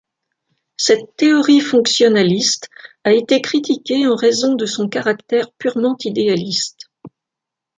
Cette 0.77 1.15
théorie 1.15 1.59
fonctionnaliste 1.61 2.69
a 3.03 3.13
été 3.13 3.39
critiquée 3.39 4.07
en 4.07 4.15
raison 4.15 4.55
de 4.55 4.65
son 4.65 4.89
caractère 4.89 5.51
purement 5.59 5.95
idéaliste. 6.03 6.89